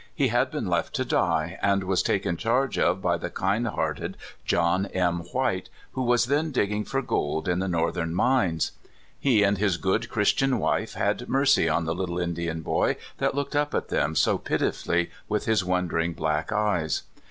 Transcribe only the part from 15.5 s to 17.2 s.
wondering black eyes.